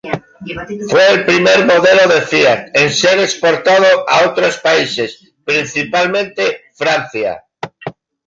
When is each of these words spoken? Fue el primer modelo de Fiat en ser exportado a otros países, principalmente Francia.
Fue 0.89 1.11
el 1.13 1.25
primer 1.27 1.63
modelo 1.67 2.11
de 2.11 2.21
Fiat 2.23 2.69
en 2.73 2.89
ser 2.91 3.19
exportado 3.19 3.85
a 4.09 4.27
otros 4.29 4.57
países, 4.57 5.31
principalmente 5.45 6.71
Francia. 6.73 7.43